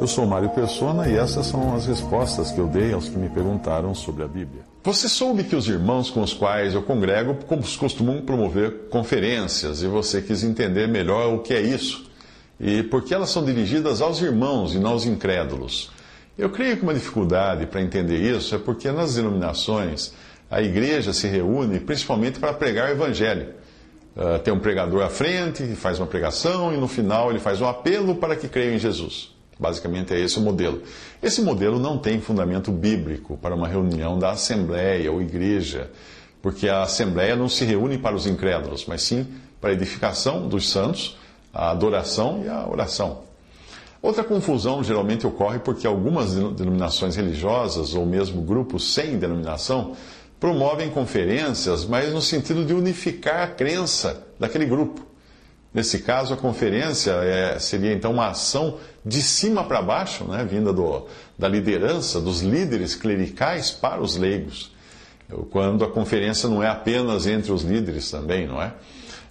[0.00, 3.28] Eu sou Mário Persona e essas são as respostas que eu dei aos que me
[3.28, 4.62] perguntaram sobre a Bíblia.
[4.82, 7.36] Você soube que os irmãos com os quais eu congrego
[7.78, 12.10] costumam promover conferências e você quis entender melhor o que é isso
[12.58, 15.90] e por que elas são dirigidas aos irmãos e não aos incrédulos.
[16.38, 20.14] Eu creio que uma dificuldade para entender isso é porque nas denominações
[20.50, 23.48] a igreja se reúne principalmente para pregar o evangelho.
[24.16, 27.60] Uh, tem um pregador à frente, que faz uma pregação e no final ele faz
[27.60, 29.38] um apelo para que creiam em Jesus.
[29.60, 30.82] Basicamente é esse o modelo.
[31.22, 35.90] Esse modelo não tem fundamento bíblico para uma reunião da Assembleia ou Igreja,
[36.40, 39.26] porque a Assembleia não se reúne para os incrédulos, mas sim
[39.60, 41.18] para a edificação dos santos,
[41.52, 43.20] a adoração e a oração.
[44.00, 49.94] Outra confusão geralmente ocorre porque algumas denominações religiosas, ou mesmo grupos sem denominação,
[50.38, 55.09] promovem conferências, mas no sentido de unificar a crença daquele grupo.
[55.72, 60.72] Nesse caso, a conferência é, seria então uma ação de cima para baixo, né, vinda
[60.72, 61.06] do,
[61.38, 64.72] da liderança, dos líderes clericais para os leigos.
[65.50, 68.74] Quando a conferência não é apenas entre os líderes também, não é?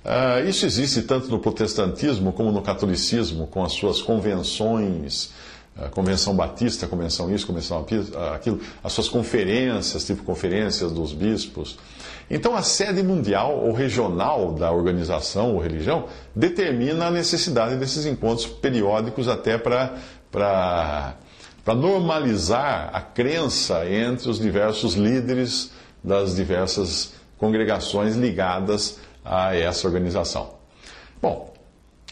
[0.04, 5.32] Uh, isso existe tanto no protestantismo como no catolicismo, com as suas convenções,
[5.78, 7.86] uh, convenção batista, convenção isso, convenção
[8.34, 11.78] aquilo, as suas conferências, tipo conferências dos bispos.
[12.30, 16.06] Então, a sede mundial ou regional da organização ou religião
[16.36, 21.16] determina a necessidade desses encontros periódicos até para
[21.66, 25.72] normalizar a crença entre os diversos líderes
[26.04, 30.54] das diversas congregações ligadas a essa organização.
[31.22, 31.54] Bom,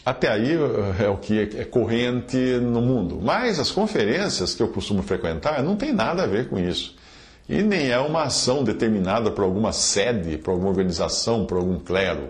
[0.04, 3.20] até aí eh, é o que é corrente no mundo.
[3.22, 6.96] Mas as conferências que eu costumo frequentar não tem nada a ver com isso.
[7.48, 12.28] E nem é uma ação determinada por alguma sede, por alguma organização, por algum clero,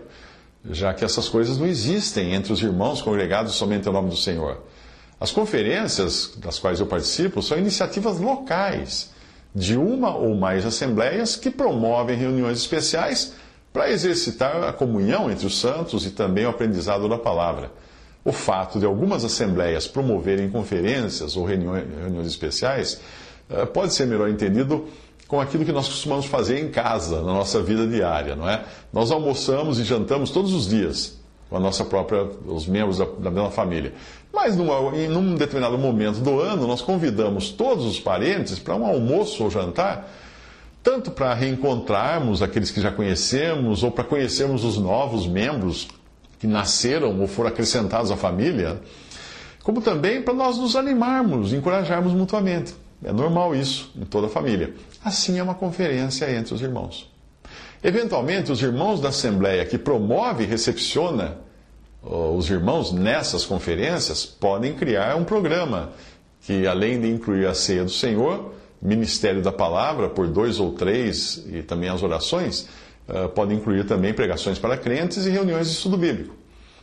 [0.71, 4.63] já que essas coisas não existem entre os irmãos congregados somente em nome do Senhor.
[5.21, 9.11] As conferências das quais eu participo são iniciativas locais
[9.53, 13.35] de uma ou mais assembleias que promovem reuniões especiais
[13.73, 17.73] para exercitar a comunhão entre os santos e também o aprendizado da palavra.
[18.25, 23.01] O fato de algumas assembleias promoverem conferências ou reuniões, reuniões especiais
[23.51, 24.87] eh, pode ser melhor entendido
[25.29, 28.65] com aquilo que nós costumamos fazer em casa, na nossa vida diária, não é?
[28.91, 31.19] Nós almoçamos e jantamos todos os dias
[31.51, 33.95] com a nossa própria, os membros da, da mesma família.
[34.33, 38.87] Mas numa, em um determinado momento do ano, nós convidamos todos os parentes para um
[38.87, 40.11] almoço ou jantar,
[40.83, 45.89] tanto para reencontrarmos aqueles que já conhecemos, ou para conhecermos os novos membros
[46.39, 48.81] que nasceram ou foram acrescentados à família,
[49.63, 52.75] como também para nós nos animarmos, encorajarmos mutuamente.
[53.05, 54.75] É normal isso em toda a família.
[55.05, 57.11] Assim é uma conferência entre os irmãos.
[57.83, 61.39] Eventualmente, os irmãos da Assembleia que promove e recepciona
[62.03, 65.93] os irmãos nessas conferências podem criar um programa
[66.43, 71.45] que, além de incluir a ceia do Senhor, ministério da palavra por dois ou três
[71.53, 72.69] e também as orações,
[73.09, 76.35] uh, pode incluir também pregações para crentes e reuniões de estudo bíblico.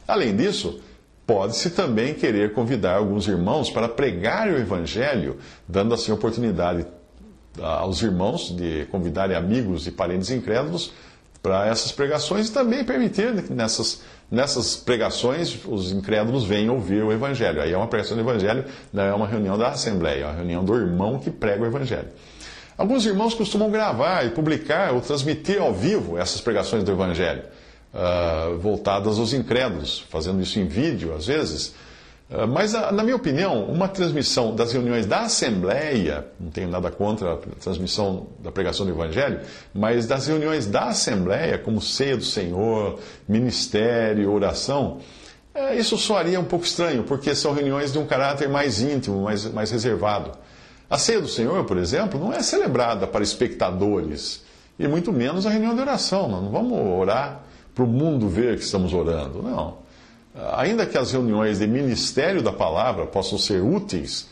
[0.07, 0.79] Além disso,
[1.25, 5.37] Pode-se também querer convidar alguns irmãos para pregar o Evangelho,
[5.67, 6.85] dando assim oportunidade
[7.59, 10.93] aos irmãos de convidarem amigos e parentes incrédulos
[11.41, 17.11] para essas pregações e também permitir que nessas, nessas pregações os incrédulos venham ouvir o
[17.11, 17.61] Evangelho.
[17.61, 20.63] Aí é uma pregação do Evangelho, não é uma reunião da Assembleia, é uma reunião
[20.63, 22.09] do irmão que prega o Evangelho.
[22.77, 27.43] Alguns irmãos costumam gravar e publicar ou transmitir ao vivo essas pregações do Evangelho
[27.95, 31.73] uh, voltadas aos incrédulos, fazendo isso em vídeo às vezes.
[32.29, 36.91] Uh, mas, uh, na minha opinião, uma transmissão das reuniões da Assembleia, não tenho nada
[36.91, 39.39] contra a transmissão da pregação do Evangelho,
[39.73, 44.99] mas das reuniões da Assembleia, como ceia do Senhor, ministério, oração,
[45.55, 49.45] uh, isso soaria um pouco estranho, porque são reuniões de um caráter mais íntimo, mais,
[49.45, 50.31] mais reservado.
[50.89, 54.43] A ceia do Senhor, por exemplo, não é celebrada para espectadores,
[54.77, 56.27] e muito menos a reunião de oração.
[56.27, 59.43] Não vamos orar para o mundo ver que estamos orando.
[59.43, 59.77] Não.
[60.55, 64.27] Ainda que as reuniões de ministério da palavra possam ser úteis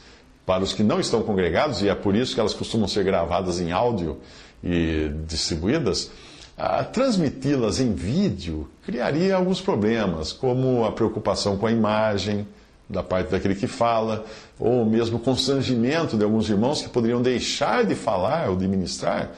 [0.45, 3.59] para os que não estão congregados, e é por isso que elas costumam ser gravadas
[3.59, 4.17] em áudio
[4.63, 6.09] e distribuídas,
[6.91, 12.45] transmiti-las em vídeo criaria alguns problemas, como a preocupação com a imagem
[12.89, 14.25] da parte daquele que fala,
[14.59, 19.31] ou mesmo constrangimento de alguns irmãos que poderiam deixar de falar ou de ministrar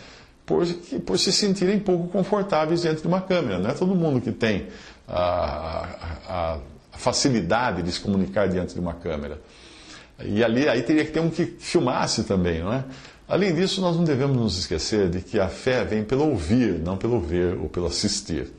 [0.45, 0.65] por,
[1.05, 3.59] por se sentirem pouco confortáveis diante de uma câmera.
[3.59, 4.67] Não é todo mundo que tem
[5.07, 5.87] a,
[6.27, 6.57] a,
[6.93, 9.41] a facilidade de se comunicar diante de uma câmera.
[10.23, 12.83] E ali aí teria que ter um que filmasse também, não é?
[13.27, 16.95] Além disso, nós não devemos nos esquecer de que a fé vem pelo ouvir, não
[16.95, 18.51] pelo ver ou pelo assistir.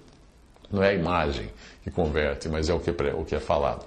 [0.70, 1.50] Não é a imagem
[1.84, 3.86] que converte, mas é o que, o que é falado.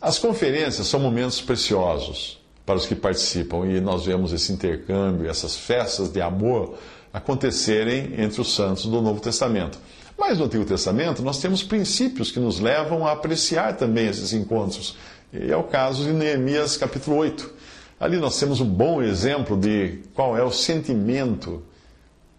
[0.00, 5.56] As conferências são momentos preciosos para os que participam e nós vemos esse intercâmbio, essas
[5.56, 6.76] festas de amor
[7.12, 9.78] acontecerem entre os santos do Novo Testamento.
[10.18, 14.96] Mas no Antigo Testamento nós temos princípios que nos levam a apreciar também esses encontros.
[15.32, 17.62] E é o caso de Neemias capítulo 8
[18.02, 21.62] Ali nós temos um bom exemplo de qual é o sentimento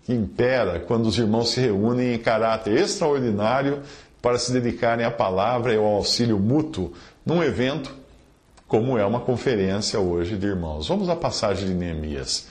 [0.03, 3.81] que impera quando os irmãos se reúnem em caráter extraordinário
[4.21, 6.91] para se dedicarem à palavra e ao auxílio mútuo
[7.25, 7.95] num evento
[8.67, 10.89] como é uma conferência hoje de irmãos.
[10.89, 12.47] Vamos à passagem de Neemias.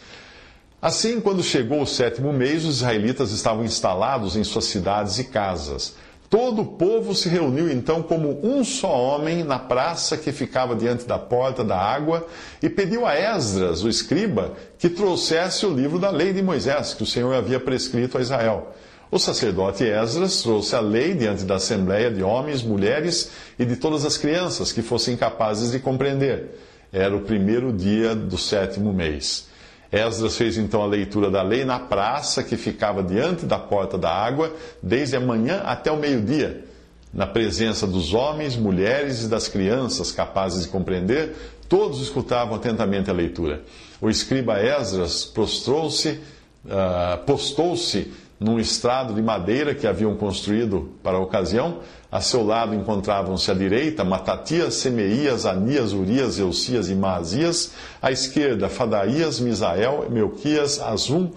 [0.82, 5.94] Assim, quando chegou o sétimo mês, os israelitas estavam instalados em suas cidades e casas
[6.32, 11.04] Todo o povo se reuniu então como um só homem na praça que ficava diante
[11.04, 12.26] da porta da água
[12.62, 17.02] e pediu a Esdras, o escriba, que trouxesse o livro da lei de Moisés, que
[17.02, 18.74] o Senhor havia prescrito a Israel.
[19.10, 24.06] O sacerdote Esdras trouxe a lei diante da assembleia de homens, mulheres e de todas
[24.06, 26.58] as crianças que fossem capazes de compreender.
[26.90, 29.51] Era o primeiro dia do sétimo mês.
[29.92, 34.10] Esdras fez então a leitura da lei na praça que ficava diante da porta da
[34.10, 34.50] água,
[34.82, 36.64] desde a manhã até o meio-dia,
[37.12, 41.36] na presença dos homens, mulheres e das crianças capazes de compreender,
[41.68, 43.62] todos escutavam atentamente a leitura.
[44.00, 46.20] O escriba Esdras prostrou-se,
[46.64, 48.10] uh, postou-se
[48.42, 51.78] num estrado de madeira que haviam construído para a ocasião.
[52.10, 57.72] A seu lado encontravam-se à direita Matatias, Semeías, Anias, Urias, Eucias e Maazias.
[58.00, 61.30] À esquerda, Fadaías, Misael, Melquias, Azum,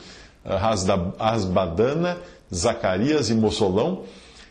[1.17, 2.17] Asbadana,
[2.53, 4.03] Zacarias e Mossolão.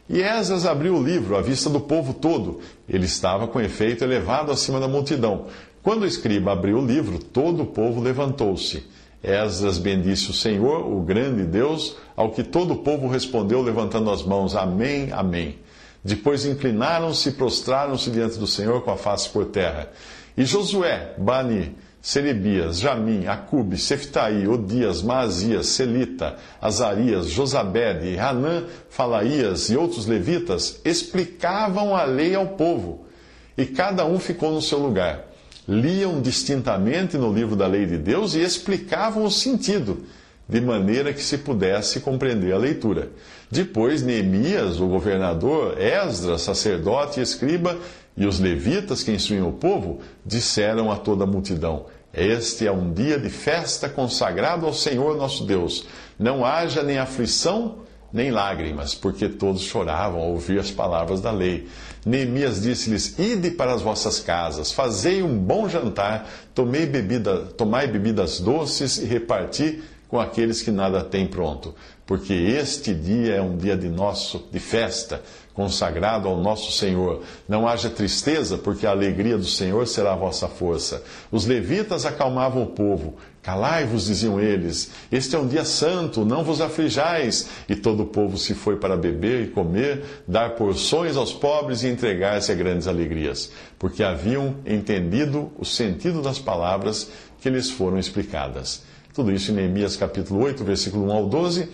[0.09, 2.61] E Esdras abriu o livro à vista do povo todo.
[2.89, 5.47] Ele estava com efeito elevado acima da multidão.
[5.83, 8.87] Quando o escriba abriu o livro, todo o povo levantou-se.
[9.25, 14.23] Esdras bendisse o Senhor, o grande Deus, ao que todo o povo respondeu levantando as
[14.23, 15.59] mãos: Amém, Amém.
[16.05, 19.89] Depois inclinaram-se e prostraram-se diante do Senhor com a face por terra.
[20.37, 29.77] E Josué, Bani, Serebias, Jamim, Acube, Seftai, Odias, Maazias, Selita, Azarias, Josabede, Hanã, Falaías e
[29.77, 33.07] outros levitas explicavam a lei ao povo,
[33.57, 35.34] e cada um ficou no seu lugar
[35.67, 40.05] liam distintamente no livro da lei de Deus e explicavam o sentido,
[40.47, 43.11] de maneira que se pudesse compreender a leitura.
[43.51, 47.79] Depois, Neemias, o governador, Esdras, sacerdote e escriba,
[48.17, 52.93] e os levitas que instruíam o povo, disseram a toda a multidão: Este é um
[52.93, 55.87] dia de festa consagrado ao Senhor nosso Deus.
[56.19, 57.79] Não haja nem aflição,
[58.15, 61.67] nem lágrimas, porque todos choravam ao ouvir as palavras da lei.
[62.07, 68.39] Neemias disse-lhes: Ide para as vossas casas, fazei um bom jantar, tomei bebida, tomai bebidas
[68.39, 71.75] doces e reparti com aqueles que nada têm pronto,
[72.07, 75.21] porque este dia é um dia de nosso de festa,
[75.55, 77.23] consagrado ao nosso Senhor.
[77.49, 81.03] Não haja tristeza, porque a alegria do Senhor será a vossa força.
[81.31, 83.15] Os levitas acalmavam o povo.
[83.41, 87.49] Calai-vos, diziam eles, este é um dia santo, não vos aflijais.
[87.69, 91.89] E todo o povo se foi para beber e comer, dar porções aos pobres e
[91.89, 98.83] entregar-se a grandes alegrias, porque haviam entendido o sentido das palavras que lhes foram explicadas.
[99.13, 101.69] Tudo isso em Neemias capítulo 8, versículo 1 ao 12.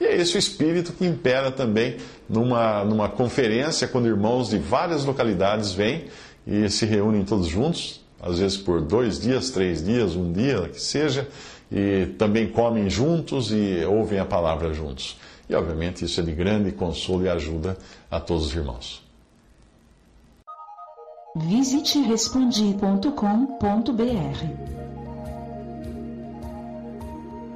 [0.00, 1.96] E é esse o espírito que impera também
[2.28, 6.04] numa, numa conferência, quando irmãos de várias localidades vêm
[6.46, 10.80] e se reúnem todos juntos, às vezes por dois dias, três dias, um dia, que
[10.80, 11.28] seja,
[11.70, 15.16] e também comem juntos e ouvem a palavra juntos.
[15.48, 17.76] E obviamente isso é de grande consolo e ajuda
[18.10, 19.02] a todos os irmãos.
[21.36, 22.02] Visite.